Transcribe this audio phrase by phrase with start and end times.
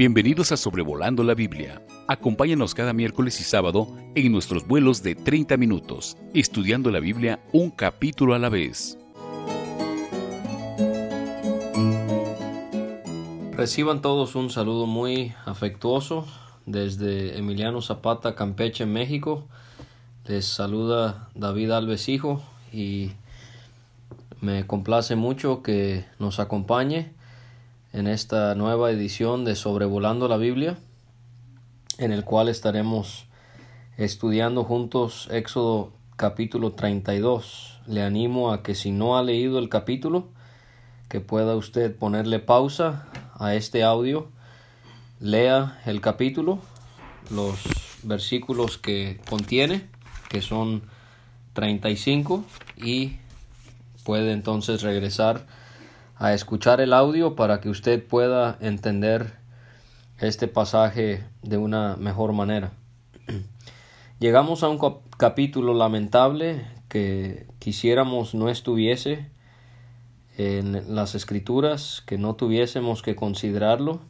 [0.00, 1.82] Bienvenidos a Sobrevolando la Biblia.
[2.08, 7.70] Acompáñanos cada miércoles y sábado en nuestros vuelos de 30 minutos, estudiando la Biblia un
[7.70, 8.96] capítulo a la vez.
[13.52, 16.26] Reciban todos un saludo muy afectuoso
[16.64, 19.44] desde Emiliano Zapata, Campeche, México.
[20.24, 22.40] Les saluda David Alves Hijo
[22.72, 23.10] y
[24.40, 27.19] me complace mucho que nos acompañe
[27.92, 30.78] en esta nueva edición de Sobrevolando la Biblia,
[31.98, 33.26] en el cual estaremos
[33.96, 37.80] estudiando juntos Éxodo capítulo 32.
[37.86, 40.28] Le animo a que si no ha leído el capítulo,
[41.08, 44.28] que pueda usted ponerle pausa a este audio,
[45.18, 46.60] lea el capítulo,
[47.30, 47.58] los
[48.04, 49.88] versículos que contiene,
[50.28, 50.82] que son
[51.54, 52.44] 35,
[52.76, 53.16] y
[54.04, 55.44] puede entonces regresar
[56.20, 59.32] a escuchar el audio para que usted pueda entender
[60.18, 62.72] este pasaje de una mejor manera.
[64.20, 64.78] Llegamos a un
[65.16, 69.30] capítulo lamentable que quisiéramos no estuviese
[70.36, 74.00] en las escrituras, que no tuviésemos que considerarlo,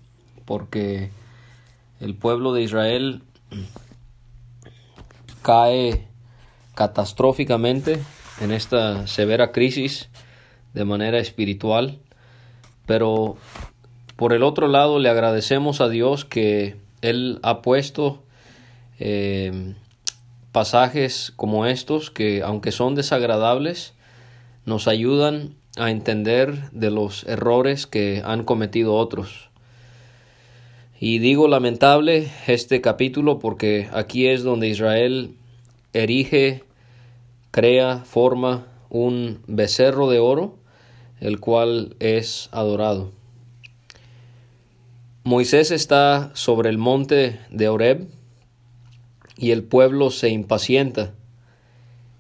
[0.47, 1.13] porque
[2.01, 3.23] el pueblo de Israel
[5.43, 6.09] cae
[6.75, 8.03] catastróficamente
[8.41, 10.11] en esta severa crisis
[10.75, 11.99] de manera espiritual,
[12.87, 13.37] pero
[14.17, 18.23] por el otro lado le agradecemos a Dios que Él ha puesto
[18.99, 19.75] eh,
[20.53, 23.95] pasajes como estos que aunque son desagradables,
[24.67, 29.49] nos ayudan a entender de los errores que han cometido otros.
[30.99, 35.35] Y digo lamentable este capítulo porque aquí es donde Israel
[35.95, 36.63] erige,
[37.51, 40.60] crea, forma un becerro de oro
[41.21, 43.13] el cual es adorado.
[45.23, 48.09] Moisés está sobre el monte de Horeb
[49.37, 51.13] y el pueblo se impacienta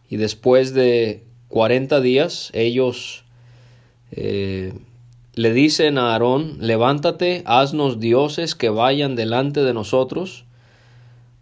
[0.08, 3.24] y después de cuarenta días ellos
[4.12, 4.74] eh,
[5.34, 10.44] le dicen a Aarón, levántate, haznos dioses que vayan delante de nosotros,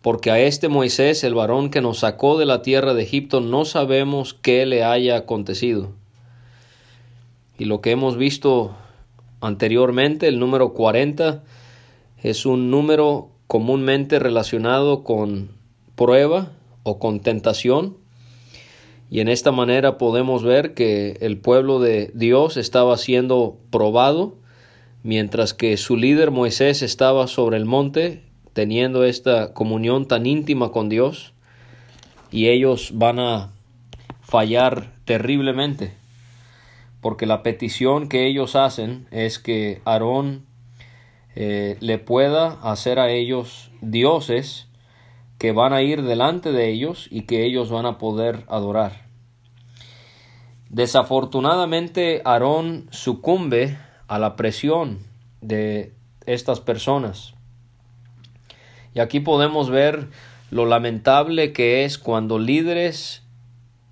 [0.03, 3.65] porque a este Moisés, el varón que nos sacó de la tierra de Egipto, no
[3.65, 5.95] sabemos qué le haya acontecido.
[7.59, 8.77] Y lo que hemos visto
[9.41, 11.43] anteriormente, el número 40,
[12.23, 15.51] es un número comúnmente relacionado con
[15.97, 16.53] prueba
[16.85, 17.97] o con tentación.
[19.11, 24.37] Y en esta manera podemos ver que el pueblo de Dios estaba siendo probado,
[25.03, 30.89] mientras que su líder Moisés estaba sobre el monte teniendo esta comunión tan íntima con
[30.89, 31.33] Dios,
[32.31, 33.51] y ellos van a
[34.21, 35.99] fallar terriblemente
[37.01, 40.47] porque la petición que ellos hacen es que Aarón
[41.35, 44.69] eh, le pueda hacer a ellos dioses
[45.39, 49.07] que van a ir delante de ellos y que ellos van a poder adorar.
[50.69, 54.99] Desafortunadamente Aarón sucumbe a la presión
[55.41, 55.95] de
[56.27, 57.35] estas personas.
[58.95, 60.09] Y aquí podemos ver
[60.51, 63.23] lo lamentable que es cuando líderes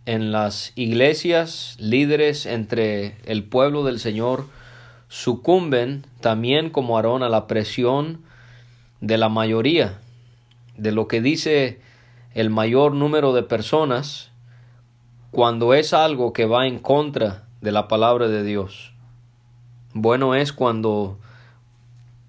[0.07, 4.47] en las iglesias, líderes entre el pueblo del Señor,
[5.09, 8.23] sucumben también como Aarón a la presión
[9.01, 10.01] de la mayoría,
[10.77, 11.81] de lo que dice
[12.35, 14.31] el mayor número de personas,
[15.31, 18.93] cuando es algo que va en contra de la palabra de Dios.
[19.93, 21.19] Bueno es cuando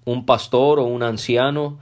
[0.04, 1.78] un pastor o un anciano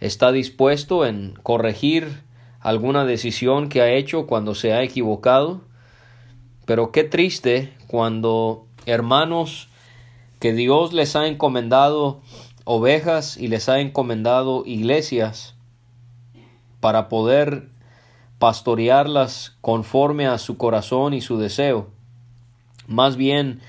[0.00, 2.22] está dispuesto en corregir
[2.68, 5.62] alguna decisión que ha hecho cuando se ha equivocado,
[6.66, 9.68] pero qué triste cuando hermanos
[10.38, 12.20] que Dios les ha encomendado
[12.64, 15.54] ovejas y les ha encomendado iglesias
[16.80, 17.70] para poder
[18.38, 21.88] pastorearlas conforme a su corazón y su deseo.
[22.86, 23.60] Más bien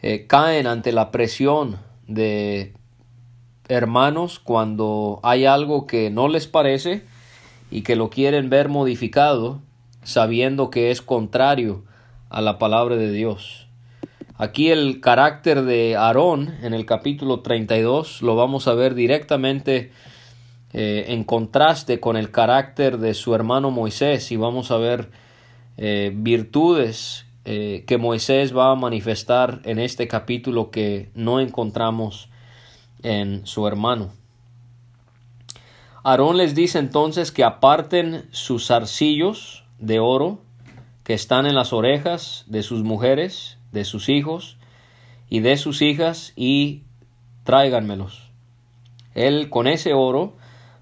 [0.00, 2.72] eh, caen ante la presión de
[3.68, 7.04] hermanos cuando hay algo que no les parece
[7.70, 9.60] y que lo quieren ver modificado
[10.02, 11.84] sabiendo que es contrario
[12.30, 13.68] a la palabra de Dios.
[14.36, 19.90] Aquí el carácter de Aarón en el capítulo 32 lo vamos a ver directamente
[20.72, 25.10] eh, en contraste con el carácter de su hermano Moisés y vamos a ver
[25.76, 32.28] eh, virtudes eh, que Moisés va a manifestar en este capítulo que no encontramos
[33.02, 34.12] en su hermano.
[36.10, 40.38] Aarón les dice entonces que aparten sus arcillos de oro
[41.04, 44.56] que están en las orejas de sus mujeres, de sus hijos
[45.28, 46.84] y de sus hijas y
[47.44, 48.30] tráiganmelos.
[49.12, 50.32] Él con ese oro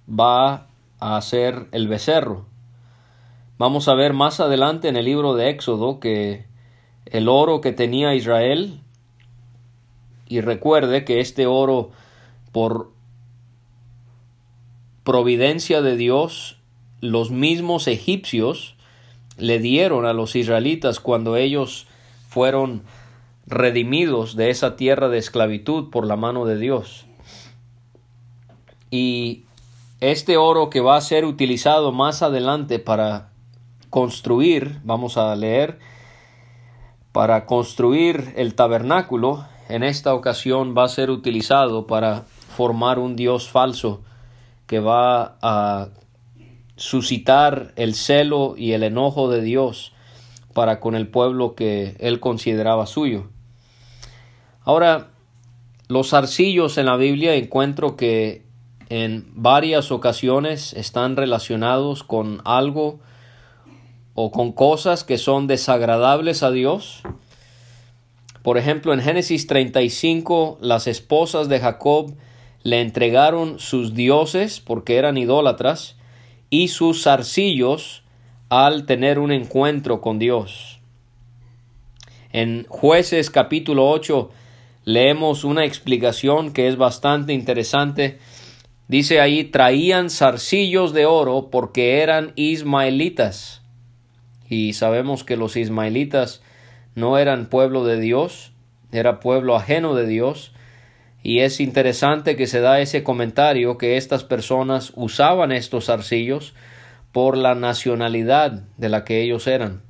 [0.08, 0.68] va
[1.00, 2.46] a hacer el becerro.
[3.58, 6.46] Vamos a ver más adelante en el libro de Éxodo que
[7.04, 8.80] el oro que tenía Israel,
[10.28, 11.90] y recuerde que este oro
[12.52, 12.94] por
[15.06, 16.56] providencia de Dios,
[17.00, 18.74] los mismos egipcios
[19.38, 21.86] le dieron a los israelitas cuando ellos
[22.28, 22.82] fueron
[23.46, 27.06] redimidos de esa tierra de esclavitud por la mano de Dios.
[28.90, 29.44] Y
[30.00, 33.28] este oro que va a ser utilizado más adelante para
[33.90, 35.78] construir, vamos a leer,
[37.12, 42.24] para construir el tabernáculo, en esta ocasión va a ser utilizado para
[42.56, 44.02] formar un Dios falso
[44.66, 45.88] que va a
[46.76, 49.92] suscitar el celo y el enojo de Dios
[50.52, 53.28] para con el pueblo que él consideraba suyo.
[54.62, 55.08] Ahora,
[55.88, 58.44] los arcillos en la Biblia encuentro que
[58.88, 63.00] en varias ocasiones están relacionados con algo
[64.14, 67.02] o con cosas que son desagradables a Dios.
[68.42, 72.14] Por ejemplo, en Génesis 35, las esposas de Jacob
[72.66, 75.94] le entregaron sus dioses porque eran idólatras
[76.50, 78.02] y sus zarcillos
[78.48, 80.80] al tener un encuentro con Dios.
[82.32, 84.32] En jueces capítulo 8
[84.82, 88.18] leemos una explicación que es bastante interesante.
[88.88, 93.62] Dice ahí, traían zarcillos de oro porque eran ismaelitas
[94.48, 96.42] y sabemos que los ismaelitas
[96.96, 98.50] no eran pueblo de Dios,
[98.90, 100.52] era pueblo ajeno de Dios,
[101.26, 106.54] y es interesante que se da ese comentario que estas personas usaban estos arcillos
[107.10, 109.82] por la nacionalidad de la que ellos eran.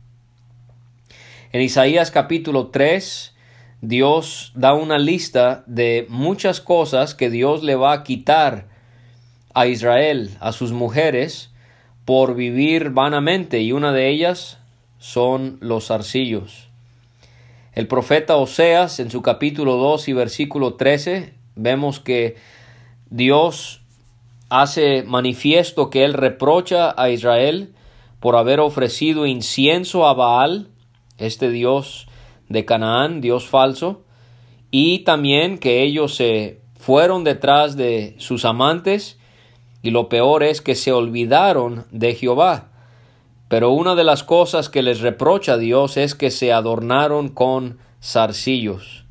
[1.53, 3.37] En Isaías capítulo 3,
[3.83, 8.69] Dios da una lista de muchas cosas que Dios le va a quitar
[9.53, 11.53] a Israel, a sus mujeres,
[12.07, 14.57] por vivir vanamente y una de ellas
[14.97, 16.66] son los arcillos.
[17.77, 22.37] El profeta Oseas en su capítulo 2 y versículo 13 vemos que
[23.11, 23.83] Dios
[24.49, 27.75] hace manifiesto que él reprocha a Israel
[28.19, 30.69] por haber ofrecido incienso a Baal,
[31.19, 32.09] este dios
[32.49, 34.05] de Canaán, dios falso,
[34.71, 39.19] y también que ellos se fueron detrás de sus amantes
[39.83, 42.71] y lo peor es que se olvidaron de Jehová.
[43.49, 49.05] Pero una de las cosas que les reprocha Dios es que se adornaron con zarcillos.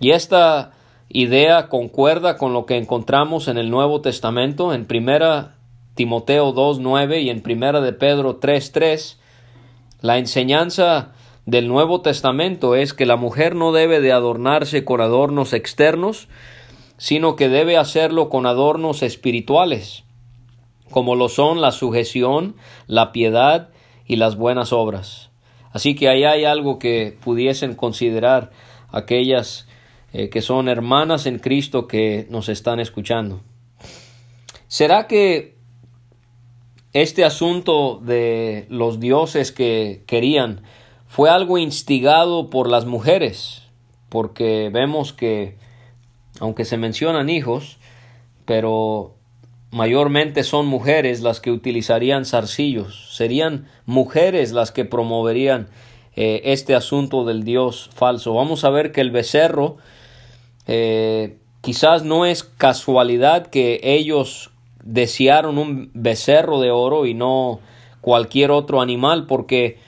[0.00, 0.72] Y esta
[1.08, 5.54] idea concuerda con lo que encontramos en el Nuevo Testamento, en primera
[5.94, 9.16] Timoteo 2.9 y en primera de Pedro 3.3.
[10.02, 11.12] La enseñanza
[11.46, 16.28] del Nuevo Testamento es que la mujer no debe de adornarse con adornos externos,
[16.98, 20.04] sino que debe hacerlo con adornos espirituales,
[20.90, 22.56] como lo son la sujeción,
[22.86, 23.70] la piedad
[24.06, 25.30] y las buenas obras.
[25.72, 28.50] Así que ahí hay algo que pudiesen considerar
[28.90, 29.68] aquellas
[30.12, 33.40] eh, que son hermanas en Cristo que nos están escuchando.
[34.68, 35.56] ¿Será que
[36.92, 40.62] este asunto de los dioses que querían
[41.06, 43.64] fue algo instigado por las mujeres?
[44.08, 45.58] Porque vemos que
[46.40, 47.78] aunque se mencionan hijos,
[48.44, 49.15] pero
[49.70, 55.68] mayormente son mujeres las que utilizarían zarcillos, serían mujeres las que promoverían
[56.14, 58.34] eh, este asunto del Dios falso.
[58.34, 59.76] Vamos a ver que el becerro
[60.66, 64.50] eh, quizás no es casualidad que ellos
[64.82, 67.60] desearon un becerro de oro y no
[68.00, 69.78] cualquier otro animal, porque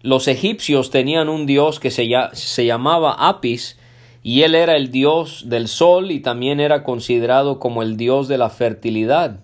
[0.00, 3.78] los egipcios tenían un dios que se, se llamaba Apis,
[4.22, 8.38] y él era el dios del sol y también era considerado como el dios de
[8.38, 9.40] la fertilidad.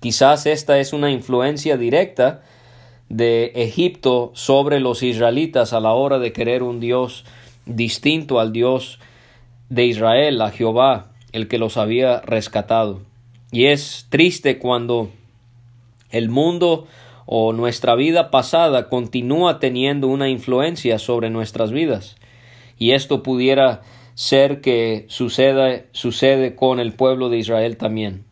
[0.00, 2.42] Quizás esta es una influencia directa
[3.08, 7.24] de Egipto sobre los israelitas a la hora de querer un dios
[7.66, 8.98] distinto al dios
[9.68, 13.00] de Israel, a Jehová, el que los había rescatado.
[13.52, 15.10] Y es triste cuando
[16.10, 16.86] el mundo
[17.26, 22.16] o nuestra vida pasada continúa teniendo una influencia sobre nuestras vidas
[22.78, 23.82] y esto pudiera
[24.14, 28.24] ser que suceda, sucede con el pueblo de Israel también,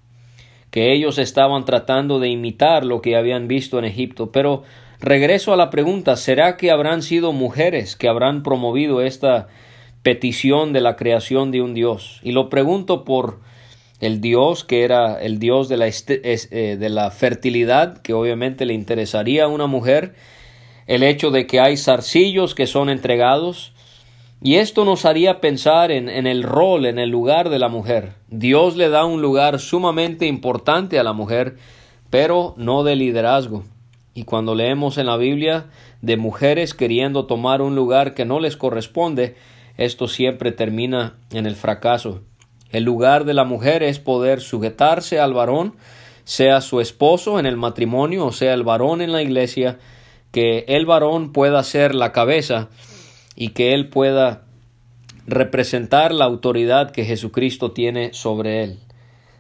[0.71, 4.33] que ellos estaban tratando de imitar lo que habían visto en Egipto.
[4.33, 4.63] Pero
[5.01, 9.49] regreso a la pregunta, ¿será que habrán sido mujeres que habrán promovido esta
[10.03, 12.21] petición de la creación de un Dios?
[12.23, 13.41] Y lo pregunto por
[14.01, 18.75] el Dios que era el Dios de la, eh, de la fertilidad, que obviamente le
[18.75, 20.15] interesaría a una mujer,
[20.87, 23.73] el hecho de que hay zarcillos que son entregados,
[24.45, 28.15] Y esto nos haría pensar en, en, el rol, en el lugar de la mujer.
[28.27, 31.59] Dios le da un lugar sumamente importante a la mujer,
[32.11, 33.63] pero no de liderazgo.
[34.15, 35.67] Y cuando leemos en la Biblia
[36.01, 39.37] de mujeres queriendo tomar un lugar que no les corresponde,
[39.77, 42.23] esto siempre termina en el fracaso.
[42.71, 45.77] El lugar de la mujer es poder sujetarse al varón,
[46.25, 49.79] sea su esposo en el matrimonio o sea el varón en la iglesia,
[50.33, 52.71] que el varón pueda ser la cabeza
[53.35, 54.45] y que él pueda
[55.27, 58.79] representar la autoridad que Jesucristo tiene sobre él.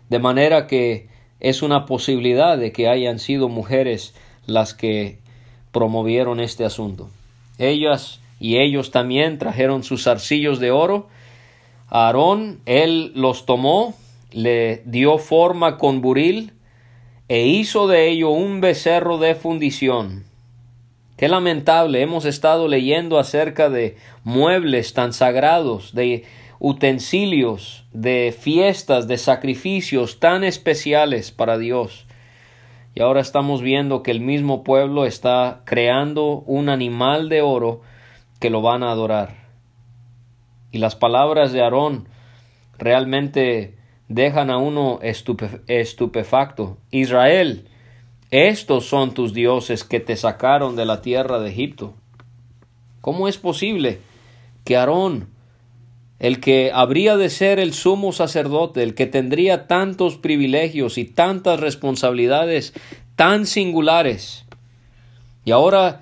[0.08, 1.08] De manera que
[1.40, 4.14] es una posibilidad de que hayan sido mujeres
[4.46, 5.18] las que
[5.72, 7.10] promovieron este asunto.
[7.58, 11.08] Ellas y ellos también trajeron sus arcillos de oro.
[11.88, 13.94] Aarón, él los tomó,
[14.30, 16.52] le dio forma con buril
[17.28, 20.24] e hizo de ello un becerro de fundición
[21.22, 26.24] Qué lamentable, hemos estado leyendo acerca de muebles tan sagrados, de
[26.58, 32.08] utensilios, de fiestas, de sacrificios tan especiales para Dios.
[32.96, 37.82] Y ahora estamos viendo que el mismo pueblo está creando un animal de oro
[38.40, 39.46] que lo van a adorar.
[40.72, 42.08] Y las palabras de Aarón
[42.78, 43.76] realmente
[44.08, 46.78] dejan a uno estupefacto.
[46.90, 47.68] Israel,
[48.32, 51.92] estos son tus dioses que te sacaron de la tierra de Egipto.
[53.02, 54.00] ¿Cómo es posible
[54.64, 55.28] que Aarón,
[56.18, 61.60] el que habría de ser el sumo sacerdote, el que tendría tantos privilegios y tantas
[61.60, 62.72] responsabilidades
[63.16, 64.46] tan singulares,
[65.44, 66.00] y ahora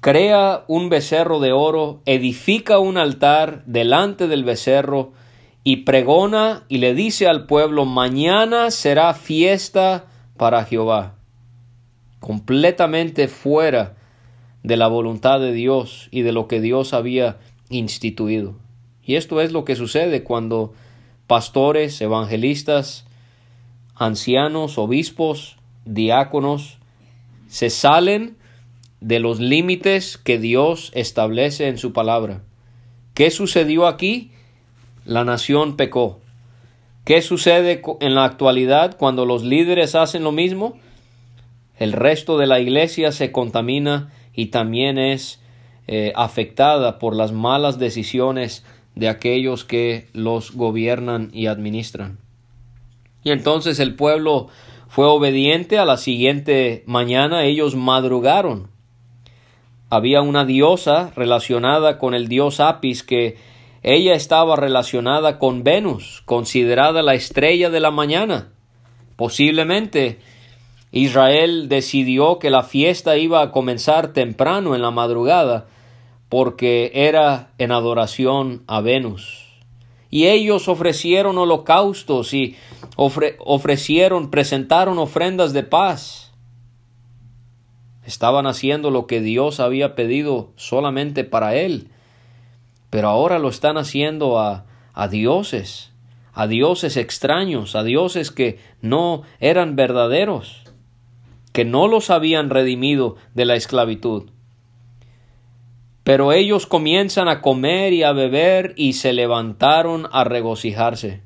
[0.00, 5.12] crea un becerro de oro, edifica un altar delante del becerro,
[5.62, 10.06] y pregona y le dice al pueblo, mañana será fiesta
[10.36, 11.17] para Jehová
[12.20, 13.96] completamente fuera
[14.62, 18.56] de la voluntad de Dios y de lo que Dios había instituido.
[19.02, 20.74] Y esto es lo que sucede cuando
[21.26, 23.06] pastores, evangelistas,
[23.94, 26.78] ancianos, obispos, diáconos,
[27.48, 28.36] se salen
[29.00, 32.42] de los límites que Dios establece en su palabra.
[33.14, 34.32] ¿Qué sucedió aquí?
[35.04, 36.20] La nación pecó.
[37.04, 40.78] ¿Qué sucede en la actualidad cuando los líderes hacen lo mismo?
[41.78, 45.40] El resto de la iglesia se contamina y también es
[45.86, 52.18] eh, afectada por las malas decisiones de aquellos que los gobiernan y administran.
[53.22, 54.48] Y entonces el pueblo
[54.88, 58.68] fue obediente a la siguiente mañana, ellos madrugaron.
[59.90, 63.36] Había una diosa relacionada con el dios Apis que
[63.82, 68.48] ella estaba relacionada con Venus, considerada la estrella de la mañana.
[69.16, 70.18] Posiblemente
[70.90, 75.66] Israel decidió que la fiesta iba a comenzar temprano en la madrugada
[76.28, 79.46] porque era en adoración a Venus.
[80.10, 82.56] Y ellos ofrecieron holocaustos y
[82.96, 86.32] ofrecieron, presentaron ofrendas de paz.
[88.04, 91.88] Estaban haciendo lo que Dios había pedido solamente para él,
[92.88, 94.64] pero ahora lo están haciendo a,
[94.94, 95.92] a dioses,
[96.32, 100.67] a dioses extraños, a dioses que no eran verdaderos
[101.52, 104.30] que no los habían redimido de la esclavitud.
[106.04, 111.20] Pero ellos comienzan a comer y a beber y se levantaron a regocijarse.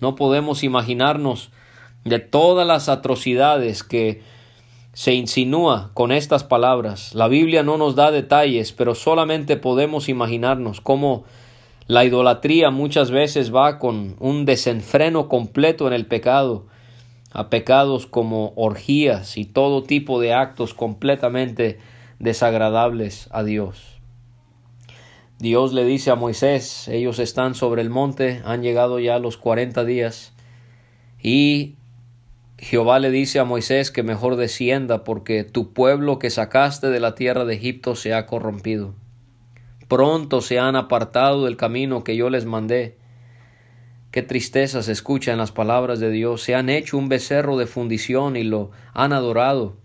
[0.00, 1.50] No podemos imaginarnos
[2.04, 4.22] de todas las atrocidades que
[4.92, 7.14] se insinúa con estas palabras.
[7.14, 11.24] La Biblia no nos da detalles, pero solamente podemos imaginarnos cómo
[11.86, 16.66] la idolatría muchas veces va con un desenfreno completo en el pecado
[17.34, 21.78] a pecados como orgías y todo tipo de actos completamente
[22.20, 24.00] desagradables a Dios.
[25.40, 29.84] Dios le dice a Moisés, ellos están sobre el monte, han llegado ya los cuarenta
[29.84, 30.32] días,
[31.20, 31.74] y
[32.56, 37.16] Jehová le dice a Moisés que mejor descienda porque tu pueblo que sacaste de la
[37.16, 38.94] tierra de Egipto se ha corrompido.
[39.88, 42.96] Pronto se han apartado del camino que yo les mandé,
[44.14, 46.40] Qué tristeza se escucha en las palabras de Dios.
[46.40, 49.76] Se han hecho un becerro de fundición y lo han adorado.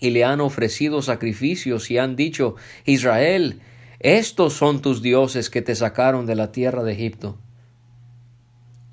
[0.00, 3.60] Y le han ofrecido sacrificios y han dicho, Israel,
[4.00, 7.38] estos son tus dioses que te sacaron de la tierra de Egipto.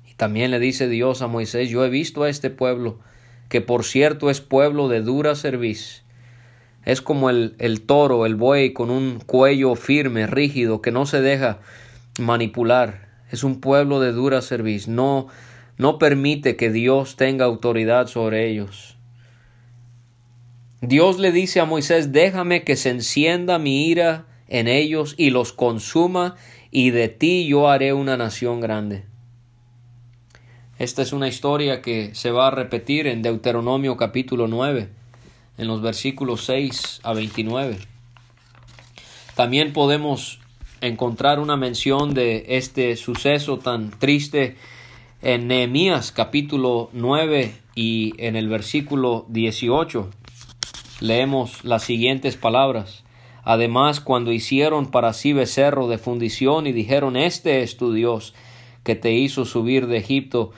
[0.08, 3.00] Y también le dice Dios a Moisés, yo he visto a este pueblo,
[3.48, 6.04] que por cierto es pueblo de dura cerviz.
[6.84, 11.20] Es como el, el toro, el buey con un cuello firme, rígido, que no se
[11.20, 11.58] deja
[12.20, 15.28] manipular es un pueblo de dura serviz, no,
[15.76, 18.96] no permite que Dios tenga autoridad sobre ellos.
[20.80, 25.52] Dios le dice a Moisés, déjame que se encienda mi ira en ellos y los
[25.52, 26.36] consuma,
[26.70, 29.04] y de ti yo haré una nación grande.
[30.78, 34.88] Esta es una historia que se va a repetir en Deuteronomio capítulo 9,
[35.56, 37.78] en los versículos 6 a 29.
[39.34, 40.40] También podemos
[40.86, 44.56] encontrar una mención de este suceso tan triste
[45.22, 50.10] en Nehemías capítulo 9 y en el versículo 18.
[51.00, 53.04] Leemos las siguientes palabras.
[53.42, 58.34] Además, cuando hicieron para sí becerro de fundición y dijeron, Este es tu Dios,
[58.82, 60.52] que te hizo subir de Egipto,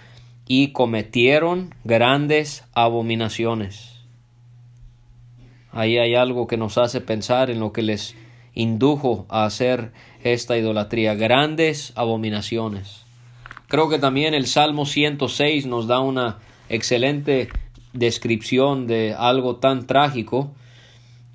[0.49, 4.00] y cometieron grandes abominaciones.
[5.73, 8.14] Ahí hay algo que nos hace pensar en lo que les
[8.56, 9.92] indujo a hacer
[10.33, 13.04] esta idolatría, grandes abominaciones.
[13.68, 17.49] Creo que también el Salmo 106 nos da una excelente
[17.92, 20.52] descripción de algo tan trágico.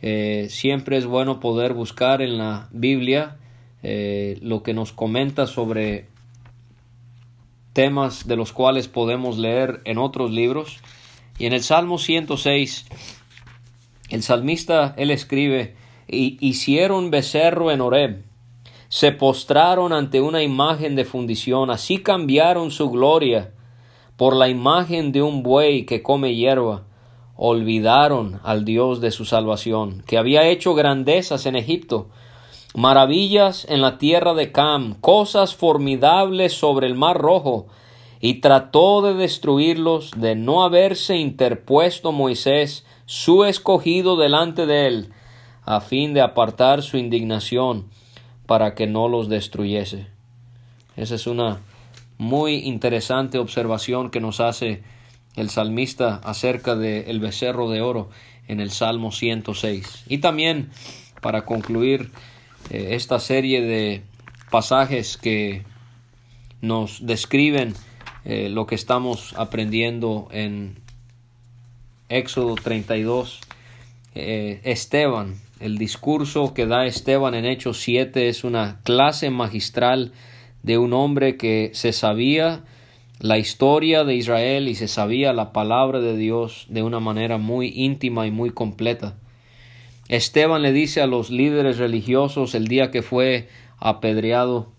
[0.01, 3.37] Eh, siempre es bueno poder buscar en la Biblia
[3.83, 6.07] eh, lo que nos comenta sobre
[7.73, 10.79] temas de los cuales podemos leer en otros libros.
[11.37, 12.85] Y en el Salmo 106,
[14.09, 15.75] el salmista, él escribe,
[16.07, 18.23] hicieron becerro en Horeb,
[18.91, 23.53] se postraron ante una imagen de fundición, así cambiaron su gloria.
[24.17, 26.83] Por la imagen de un buey que come hierba,
[27.37, 32.09] olvidaron al Dios de su salvación, que había hecho grandezas en Egipto,
[32.75, 37.67] maravillas en la tierra de Cam, cosas formidables sobre el mar rojo,
[38.19, 45.13] y trató de destruirlos de no haberse interpuesto Moisés, su escogido delante de él,
[45.63, 47.89] a fin de apartar su indignación
[48.45, 50.07] para que no los destruyese.
[50.95, 51.61] Esa es una
[52.17, 54.83] muy interesante observación que nos hace
[55.35, 58.09] el salmista acerca del becerro de oro
[58.47, 60.03] en el Salmo 106.
[60.07, 60.69] Y también
[61.21, 62.11] para concluir
[62.69, 64.03] eh, esta serie de
[64.49, 65.63] pasajes que
[66.61, 67.73] nos describen
[68.25, 70.77] eh, lo que estamos aprendiendo en
[72.09, 73.39] Éxodo 32.
[74.13, 80.11] Eh, Esteban, el discurso que da Esteban en Hechos 7 es una clase magistral
[80.63, 82.63] de un hombre que se sabía
[83.19, 87.67] la historia de Israel y se sabía la palabra de Dios de una manera muy
[87.75, 89.17] íntima y muy completa.
[90.07, 93.47] Esteban le dice a los líderes religiosos el día que fue
[93.77, 94.71] apedreado,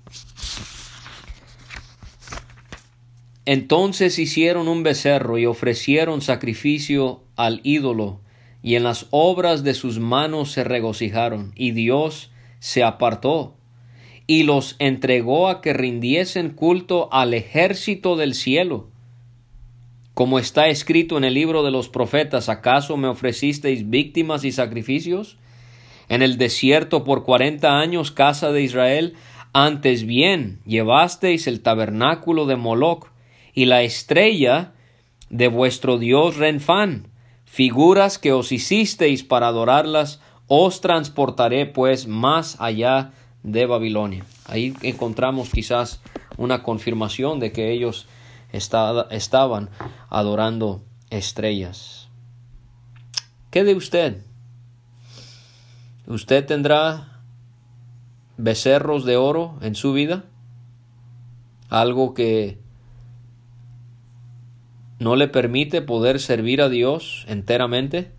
[3.44, 8.20] entonces hicieron un becerro y ofrecieron sacrificio al ídolo,
[8.62, 13.56] y en las obras de sus manos se regocijaron, y Dios se apartó,
[14.26, 18.88] y los entregó a que rindiesen culto al ejército del cielo,
[20.14, 25.38] como está escrito en el libro de los profetas, ¿acaso me ofrecisteis víctimas y sacrificios?
[26.08, 29.14] En el desierto por cuarenta años, casa de Israel,
[29.54, 33.10] antes bien llevasteis el tabernáculo de Moloc
[33.54, 34.72] y la estrella
[35.30, 37.08] de vuestro dios Renfán,
[37.52, 43.12] figuras que os hicisteis para adorarlas, os transportaré pues más allá
[43.42, 44.24] de Babilonia.
[44.46, 46.00] Ahí encontramos quizás
[46.38, 48.06] una confirmación de que ellos
[48.52, 49.68] estaban
[50.08, 52.08] adorando estrellas.
[53.50, 54.24] ¿Qué de usted?
[56.06, 57.20] ¿Usted tendrá
[58.38, 60.24] becerros de oro en su vida?
[61.68, 62.61] Algo que
[65.02, 68.10] no le permite poder servir a Dios enteramente?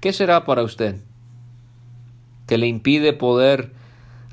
[0.00, 0.96] ¿Qué será para usted?
[2.46, 3.72] Que le impide poder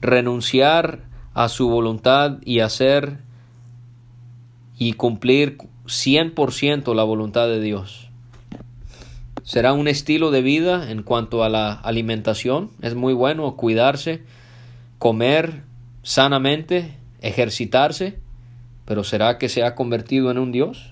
[0.01, 1.03] renunciar
[1.33, 3.19] a su voluntad y hacer
[4.77, 8.09] y cumplir 100% la voluntad de Dios.
[9.43, 12.71] Será un estilo de vida en cuanto a la alimentación.
[12.81, 14.23] Es muy bueno cuidarse,
[14.97, 15.63] comer
[16.03, 18.19] sanamente, ejercitarse,
[18.91, 20.91] pero ¿será que se ha convertido en un Dios?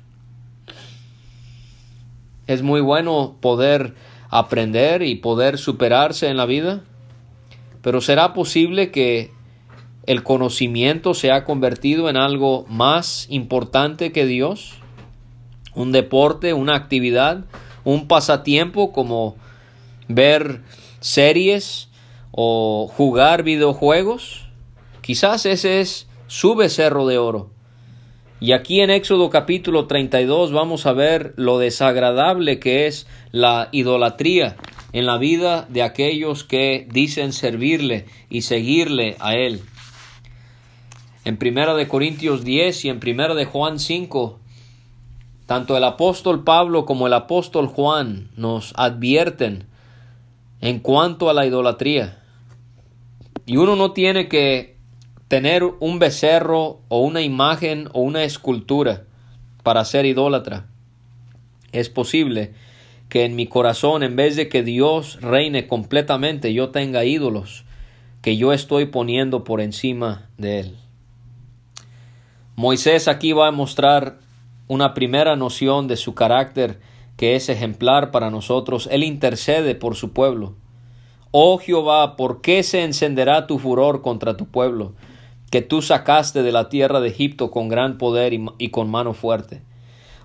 [2.47, 3.93] Es muy bueno poder
[4.29, 6.81] aprender y poder superarse en la vida,
[7.81, 9.33] pero ¿será posible que
[10.05, 14.75] el conocimiento se ha convertido en algo más importante que Dios,
[15.75, 17.43] un deporte, una actividad,
[17.83, 19.35] un pasatiempo como
[20.07, 20.61] ver
[21.01, 21.89] series
[22.31, 24.47] o jugar videojuegos.
[25.01, 27.58] Quizás ese es su becerro de oro.
[28.41, 34.55] Y aquí en Éxodo capítulo 32 vamos a ver lo desagradable que es la idolatría
[34.93, 39.61] en la vida de aquellos que dicen servirle y seguirle a él.
[41.25, 44.39] En Primera de Corintios 10 y en Primera de Juan 5,
[45.45, 49.65] tanto el apóstol Pablo como el apóstol Juan nos advierten
[50.61, 52.23] en cuanto a la idolatría.
[53.45, 54.78] Y uno no tiene que
[55.29, 59.03] tener un becerro o una imagen o una escultura
[59.63, 60.65] para ser idólatra.
[61.71, 62.53] Es posible
[63.09, 67.63] que en mi corazón, en vez de que Dios reine completamente, yo tenga ídolos
[68.21, 70.77] que yo estoy poniendo por encima de él.
[72.55, 74.17] Moisés aquí va a mostrar
[74.67, 76.79] una primera noción de su carácter
[77.17, 78.89] que es ejemplar para nosotros.
[78.91, 80.55] Él intercede por su pueblo.
[81.31, 84.93] Oh Jehová, ¿por qué se encenderá tu furor contra tu pueblo,
[85.49, 89.61] que tú sacaste de la tierra de Egipto con gran poder y, con mano fuerte?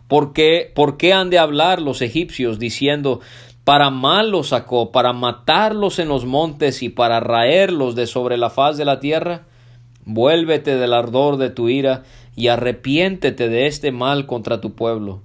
[0.09, 3.21] ¿Por qué, ¿Por qué han de hablar los egipcios diciendo,
[3.65, 8.51] para mal los sacó, para matarlos en los montes y para raerlos de sobre la
[8.51, 9.47] faz de la tierra?
[10.05, 12.03] Vuélvete del ardor de tu ira
[12.37, 15.23] y arrepiéntete de este mal contra tu pueblo.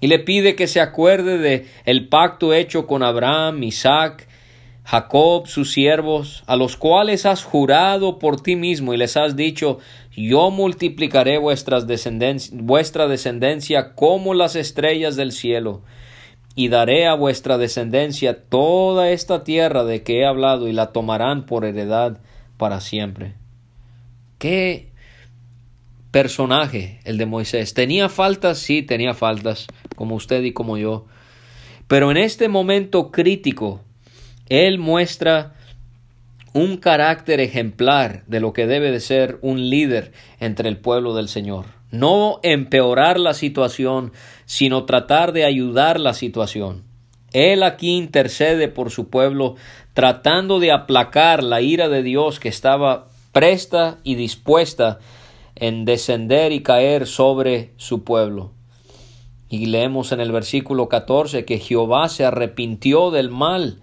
[0.00, 4.26] Y le pide que se acuerde de el pacto hecho con Abraham, Isaac,
[4.84, 9.78] Jacob, sus siervos, a los cuales has jurado por ti mismo y les has dicho,
[10.10, 11.86] yo multiplicaré vuestras
[12.52, 15.82] vuestra descendencia como las estrellas del cielo,
[16.54, 21.46] y daré a vuestra descendencia toda esta tierra de que he hablado y la tomarán
[21.46, 22.18] por heredad
[22.58, 23.34] para siempre.
[24.38, 24.90] ¿Qué
[26.10, 27.72] personaje el de Moisés?
[27.72, 28.58] ¿Tenía faltas?
[28.58, 31.06] Sí, tenía faltas, como usted y como yo.
[31.86, 33.80] Pero en este momento crítico,
[34.48, 35.54] él muestra
[36.52, 41.28] un carácter ejemplar de lo que debe de ser un líder entre el pueblo del
[41.28, 41.66] Señor.
[41.90, 44.12] No empeorar la situación,
[44.44, 46.84] sino tratar de ayudar la situación.
[47.32, 49.56] Él aquí intercede por su pueblo,
[49.94, 54.98] tratando de aplacar la ira de Dios que estaba presta y dispuesta
[55.54, 58.52] en descender y caer sobre su pueblo.
[59.48, 63.82] Y leemos en el versículo 14 que Jehová se arrepintió del mal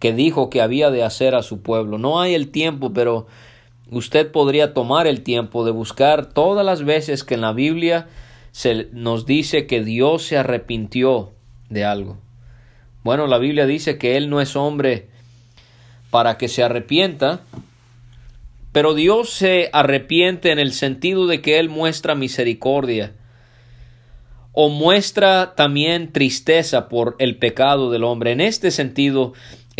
[0.00, 1.98] que dijo que había de hacer a su pueblo.
[1.98, 3.28] No hay el tiempo, pero
[3.90, 8.08] usted podría tomar el tiempo de buscar todas las veces que en la Biblia
[8.50, 11.32] se nos dice que Dios se arrepintió
[11.68, 12.18] de algo.
[13.04, 15.08] Bueno, la Biblia dice que Él no es hombre
[16.10, 17.40] para que se arrepienta,
[18.72, 23.12] pero Dios se arrepiente en el sentido de que Él muestra misericordia
[24.52, 28.32] o muestra también tristeza por el pecado del hombre.
[28.32, 29.32] En este sentido,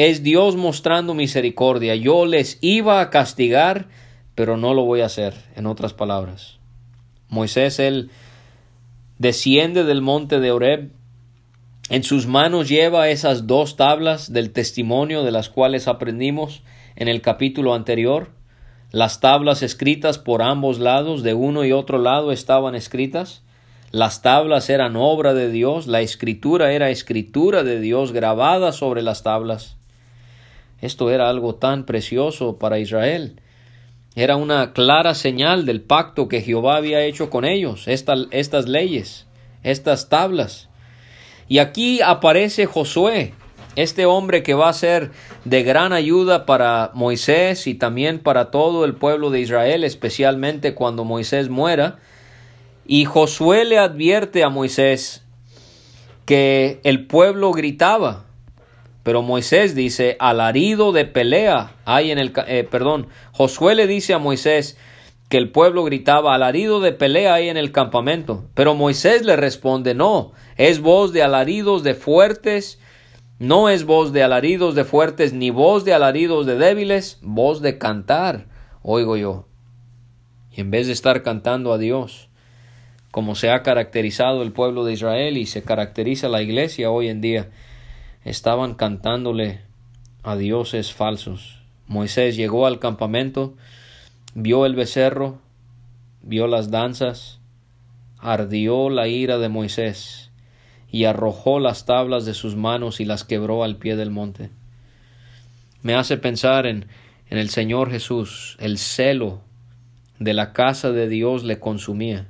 [0.08, 1.94] es Dios mostrando misericordia.
[1.94, 3.88] Yo les iba a castigar,
[4.34, 6.58] pero no lo voy a hacer, en otras palabras.
[7.28, 8.10] Moisés, él
[9.18, 10.90] desciende del monte de Oreb,
[11.90, 16.62] en sus manos lleva esas dos tablas del testimonio de las cuales aprendimos
[16.96, 18.30] en el capítulo anterior.
[18.92, 23.42] Las tablas escritas por ambos lados, de uno y otro lado, estaban escritas.
[23.90, 29.22] Las tablas eran obra de Dios, la escritura era escritura de Dios grabada sobre las
[29.22, 29.76] tablas.
[30.80, 33.40] Esto era algo tan precioso para Israel.
[34.14, 39.26] Era una clara señal del pacto que Jehová había hecho con ellos, estas leyes,
[39.62, 40.68] estas tablas.
[41.48, 43.34] Y aquí aparece Josué,
[43.76, 45.10] este hombre que va a ser
[45.44, 51.04] de gran ayuda para Moisés y también para todo el pueblo de Israel, especialmente cuando
[51.04, 51.98] Moisés muera.
[52.86, 55.24] Y Josué le advierte a Moisés
[56.24, 58.24] que el pueblo gritaba,
[59.02, 64.18] pero Moisés dice, alarido de pelea hay en el, eh, perdón, Josué le dice a
[64.18, 64.76] Moisés
[65.30, 68.44] que el pueblo gritaba, alarido de pelea hay en el campamento.
[68.54, 72.80] Pero Moisés le responde, no, es voz de alaridos de fuertes,
[73.38, 77.78] no es voz de alaridos de fuertes, ni voz de alaridos de débiles, voz de
[77.78, 78.48] cantar,
[78.82, 79.46] oigo yo.
[80.50, 82.28] Y en vez de estar cantando a Dios,
[83.10, 87.20] como se ha caracterizado el pueblo de Israel y se caracteriza la iglesia hoy en
[87.20, 87.50] día,
[88.24, 89.61] estaban cantándole
[90.22, 91.59] a dioses falsos.
[91.87, 93.54] Moisés llegó al campamento,
[94.35, 95.38] vio el becerro,
[96.22, 97.40] vio las danzas,
[98.18, 100.30] ardió la ira de Moisés
[100.90, 104.50] y arrojó las tablas de sus manos y las quebró al pie del monte.
[105.83, 106.87] Me hace pensar en,
[107.30, 109.40] en el Señor Jesús, el celo
[110.18, 112.28] de la casa de Dios le consumía,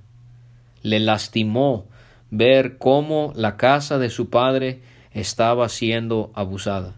[0.82, 1.86] le lastimó
[2.30, 4.80] ver cómo la casa de su padre
[5.12, 6.94] estaba siendo abusada.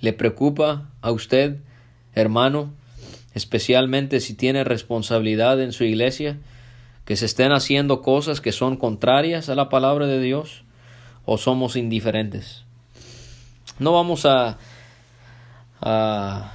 [0.00, 1.58] ¿Le preocupa a usted,
[2.14, 2.72] hermano,
[3.34, 6.38] especialmente si tiene responsabilidad en su iglesia,
[7.04, 10.64] que se estén haciendo cosas que son contrarias a la palabra de Dios
[11.24, 12.64] o somos indiferentes?
[13.78, 14.58] No vamos a,
[15.80, 16.52] a,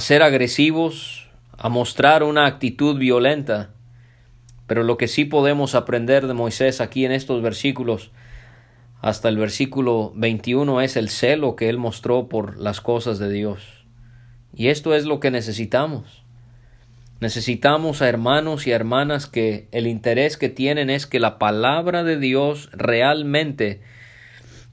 [0.00, 3.70] ser agresivos, a mostrar una actitud violenta
[4.66, 8.10] pero lo que sí podemos aprender de Moisés aquí en estos versículos
[9.00, 13.84] hasta el versículo 21 es el celo que él mostró por las cosas de Dios.
[14.54, 16.24] Y esto es lo que necesitamos.
[17.20, 22.18] Necesitamos a hermanos y hermanas que el interés que tienen es que la palabra de
[22.18, 23.80] Dios realmente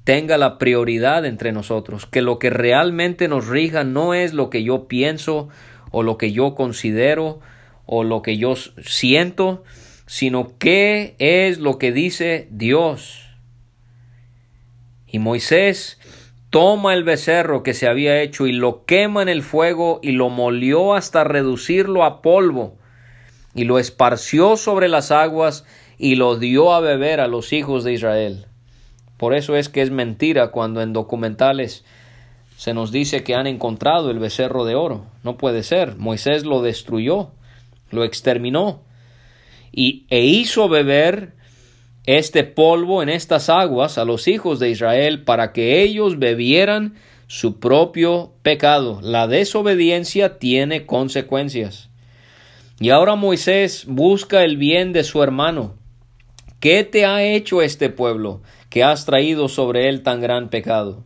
[0.03, 4.63] tenga la prioridad entre nosotros, que lo que realmente nos rija no es lo que
[4.63, 5.49] yo pienso
[5.91, 7.39] o lo que yo considero
[7.85, 9.63] o lo que yo siento,
[10.05, 13.29] sino qué es lo que dice Dios.
[15.07, 15.99] Y Moisés
[16.49, 20.29] toma el becerro que se había hecho y lo quema en el fuego y lo
[20.29, 22.77] molió hasta reducirlo a polvo
[23.55, 25.65] y lo esparció sobre las aguas
[25.97, 28.45] y lo dio a beber a los hijos de Israel.
[29.17, 31.85] Por eso es que es mentira cuando en documentales
[32.57, 35.05] se nos dice que han encontrado el becerro de oro.
[35.23, 35.95] No puede ser.
[35.97, 37.31] Moisés lo destruyó,
[37.93, 38.83] lo exterminó
[39.71, 41.33] y, e hizo beber
[42.05, 46.95] este polvo en estas aguas a los hijos de Israel para que ellos bebieran
[47.27, 48.99] su propio pecado.
[49.01, 51.89] La desobediencia tiene consecuencias.
[52.79, 55.75] Y ahora Moisés busca el bien de su hermano.
[56.59, 58.41] ¿Qué te ha hecho este pueblo?
[58.73, 61.03] que has traído sobre él tan gran pecado.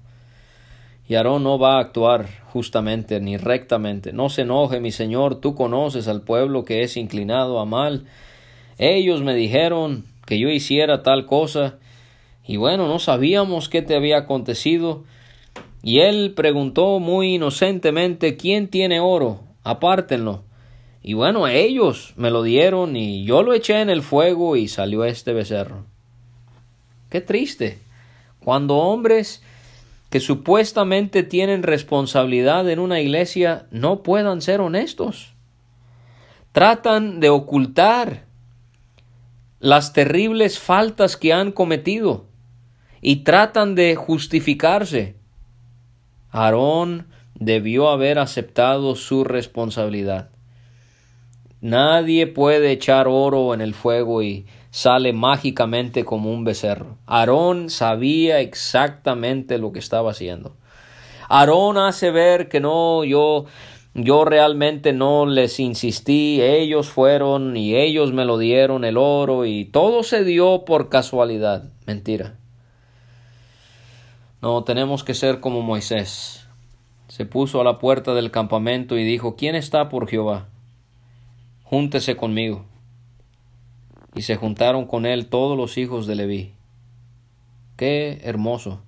[1.07, 4.11] Y Aarón no va a actuar justamente ni rectamente.
[4.11, 8.05] No se enoje, mi señor, tú conoces al pueblo que es inclinado a mal.
[8.77, 11.75] Ellos me dijeron que yo hiciera tal cosa,
[12.45, 15.03] y bueno, no sabíamos qué te había acontecido.
[15.83, 19.41] Y él preguntó muy inocentemente ¿Quién tiene oro?
[19.63, 20.43] Apártenlo.
[21.03, 25.05] Y bueno, ellos me lo dieron y yo lo eché en el fuego y salió
[25.05, 25.85] este becerro.
[27.09, 27.79] Qué triste.
[28.43, 29.41] Cuando hombres
[30.09, 35.33] que supuestamente tienen responsabilidad en una iglesia no puedan ser honestos.
[36.53, 38.25] Tratan de ocultar
[39.59, 42.25] las terribles faltas que han cometido
[43.01, 45.15] y tratan de justificarse.
[46.29, 50.29] Aarón debió haber aceptado su responsabilidad.
[51.59, 56.97] Nadie puede echar oro en el fuego y sale mágicamente como un becerro.
[57.05, 60.55] Aarón sabía exactamente lo que estaba haciendo.
[61.29, 63.45] Aarón hace ver que no, yo,
[63.93, 69.65] yo realmente no les insistí, ellos fueron y ellos me lo dieron el oro y
[69.65, 71.69] todo se dio por casualidad.
[71.85, 72.35] Mentira.
[74.41, 76.47] No, tenemos que ser como Moisés.
[77.07, 80.47] Se puso a la puerta del campamento y dijo, ¿quién está por Jehová?
[81.63, 82.65] Júntese conmigo
[84.15, 86.53] y se juntaron con él todos los hijos de Leví.
[87.75, 88.81] Qué hermoso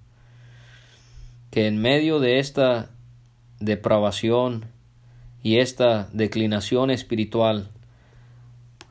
[1.52, 2.90] que en medio de esta
[3.60, 4.66] depravación
[5.42, 7.70] y esta declinación espiritual,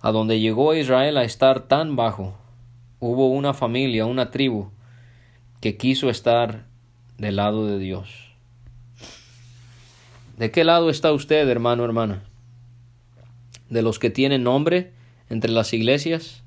[0.01, 2.37] a donde llegó Israel a estar tan bajo,
[3.01, 4.71] hubo una familia, una tribu,
[5.61, 6.65] que quiso estar
[7.17, 8.33] del lado de Dios.
[10.37, 12.23] ¿De qué lado está usted, hermano, hermana?
[13.69, 14.93] ¿De los que tienen nombre
[15.31, 16.43] entre las iglesias,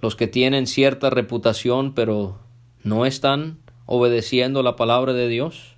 [0.00, 2.38] los que tienen cierta reputación pero
[2.84, 5.76] no están obedeciendo la palabra de Dios.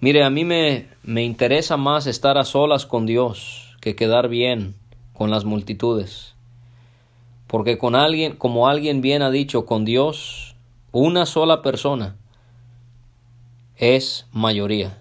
[0.00, 4.74] Mire, a mí me, me interesa más estar a solas con Dios que quedar bien
[5.12, 6.34] con las multitudes.
[7.46, 10.56] Porque con alguien, como alguien bien ha dicho, con Dios,
[10.92, 12.16] una sola persona
[13.76, 14.98] es mayoría.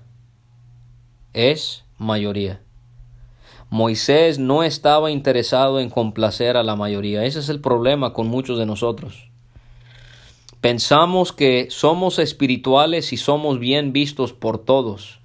[1.34, 2.62] Es mayoría.
[3.74, 7.26] Moisés no estaba interesado en complacer a la mayoría.
[7.26, 9.32] Ese es el problema con muchos de nosotros.
[10.62, 15.22] Pensamos que somos espirituales y somos bien vistos por todos.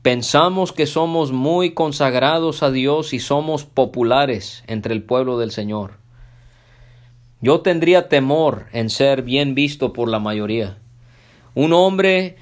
[0.00, 5.98] Pensamos que somos muy consagrados a Dios y somos populares entre el pueblo del Señor.
[7.42, 10.78] Yo tendría temor en ser bien visto por la mayoría.
[11.54, 12.36] Un hombre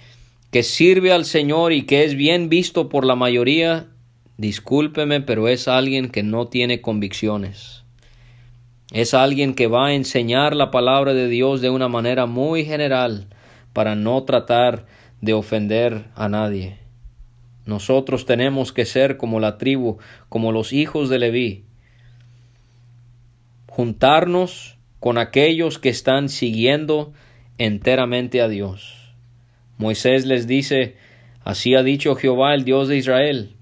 [0.52, 3.88] que sirve al Señor y que es bien visto por la mayoría
[4.38, 7.84] Discúlpeme, pero es alguien que no tiene convicciones.
[8.92, 13.28] Es alguien que va a enseñar la palabra de Dios de una manera muy general
[13.72, 14.86] para no tratar
[15.20, 16.78] de ofender a nadie.
[17.64, 21.64] Nosotros tenemos que ser como la tribu, como los hijos de Leví.
[23.68, 27.12] Juntarnos con aquellos que están siguiendo
[27.58, 29.14] enteramente a Dios.
[29.78, 30.96] Moisés les dice,
[31.42, 33.55] así ha dicho Jehová el Dios de Israel,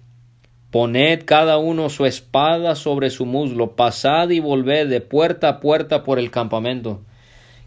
[0.75, 6.03] Poned cada uno su espada sobre su muslo, pasad y volved de puerta a puerta
[6.03, 7.01] por el campamento,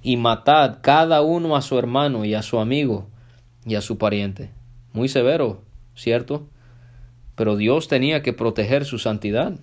[0.03, 3.07] y matad cada uno a su hermano y a su amigo
[3.65, 4.51] y a su pariente.
[4.91, 5.61] Muy severo,
[5.95, 6.49] ¿cierto?
[7.35, 9.53] Pero Dios tenía que proteger su santidad.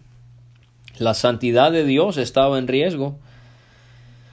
[0.96, 3.18] La santidad de Dios estaba en riesgo.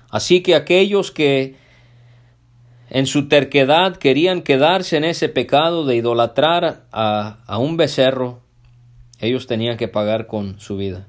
[0.10, 1.56] Así que aquellos que
[2.89, 8.40] en su terquedad querían quedarse en ese pecado de idolatrar a, a un becerro,
[9.21, 11.07] ellos tenían que pagar con su vida.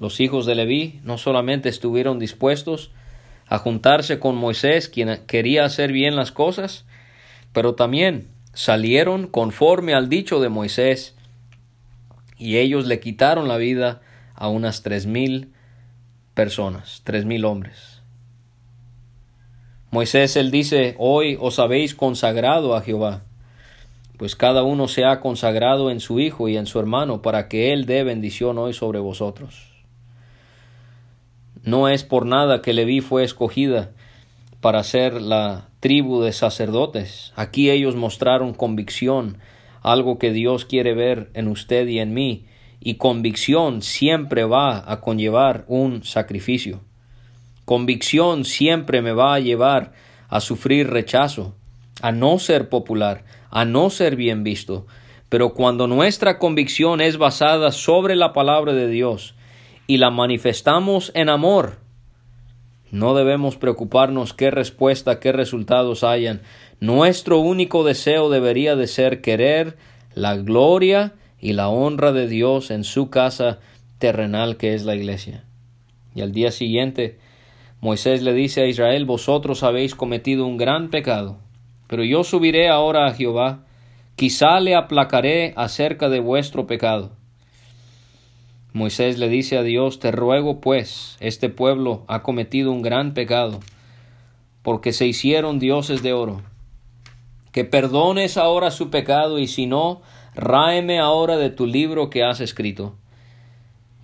[0.00, 2.90] Los hijos de Leví no solamente estuvieron dispuestos
[3.46, 6.84] a juntarse con Moisés, quien quería hacer bien las cosas,
[7.52, 11.14] pero también salieron conforme al dicho de Moisés,
[12.36, 14.00] y ellos le quitaron la vida
[14.34, 15.52] a unas tres mil
[16.34, 18.02] personas, tres mil hombres.
[19.90, 23.24] Moisés él dice, hoy os habéis consagrado a Jehová,
[24.18, 27.72] pues cada uno se ha consagrado en su hijo y en su hermano, para que
[27.72, 29.68] él dé bendición hoy sobre vosotros.
[31.62, 33.92] No es por nada que Leví fue escogida
[34.60, 37.32] para ser la tribu de sacerdotes.
[37.36, 39.38] Aquí ellos mostraron convicción,
[39.82, 42.46] algo que Dios quiere ver en usted y en mí,
[42.80, 46.80] y convicción siempre va a conllevar un sacrificio.
[47.64, 49.92] Convicción siempre me va a llevar
[50.28, 51.54] a sufrir rechazo,
[52.02, 54.86] a no ser popular, a no ser bien visto.
[55.28, 59.34] Pero cuando nuestra convicción es basada sobre la palabra de Dios,
[59.86, 61.78] y la manifestamos en amor,
[62.90, 66.42] no debemos preocuparnos qué respuesta, qué resultados hayan.
[66.80, 69.76] Nuestro único deseo debería de ser querer
[70.14, 73.58] la gloria y la honra de Dios en su casa
[73.98, 75.44] terrenal que es la iglesia.
[76.14, 77.18] Y al día siguiente,
[77.80, 81.38] Moisés le dice a Israel, vosotros habéis cometido un gran pecado,
[81.88, 83.64] pero yo subiré ahora a Jehová,
[84.14, 87.10] quizá le aplacaré acerca de vuestro pecado.
[88.72, 93.58] Moisés le dice a Dios, Te ruego pues, este pueblo ha cometido un gran pecado,
[94.62, 96.42] porque se hicieron dioses de oro.
[97.50, 100.02] Que perdones ahora su pecado, y si no,
[100.34, 102.94] ráeme ahora de tu libro que has escrito.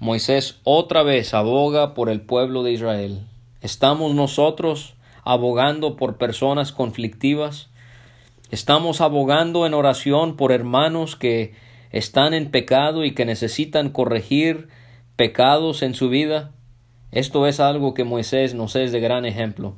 [0.00, 3.26] Moisés otra vez aboga por el pueblo de Israel.
[3.60, 7.68] ¿Estamos nosotros abogando por personas conflictivas?
[8.50, 11.54] ¿Estamos abogando en oración por hermanos que
[11.94, 14.66] están en pecado y que necesitan corregir
[15.14, 16.50] pecados en su vida.
[17.12, 19.76] Esto es algo que Moisés nos es de gran ejemplo.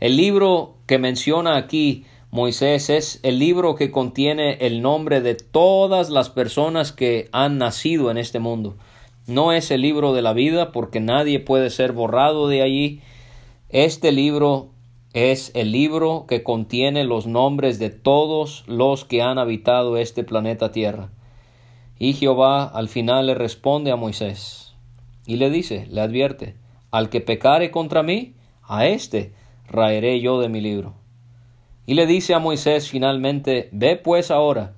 [0.00, 6.10] El libro que menciona aquí Moisés es el libro que contiene el nombre de todas
[6.10, 8.76] las personas que han nacido en este mundo.
[9.28, 13.00] No es el libro de la vida porque nadie puede ser borrado de allí.
[13.68, 14.71] Este libro
[15.12, 20.72] es el libro que contiene los nombres de todos los que han habitado este planeta
[20.72, 21.10] Tierra.
[21.98, 24.74] Y Jehová al final le responde a Moisés
[25.26, 26.56] y le dice, le advierte,
[26.90, 29.34] al que pecare contra mí, a éste
[29.68, 30.94] raeré yo de mi libro.
[31.84, 34.74] Y le dice a Moisés finalmente, ve pues ahora,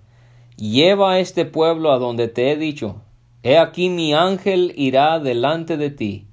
[0.56, 3.02] lleva a este pueblo a donde te he dicho,
[3.42, 6.26] he aquí mi ángel irá delante de ti,